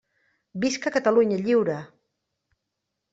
Visca 0.63 0.89
Catalunya 0.95 1.37
lliure! 1.43 1.77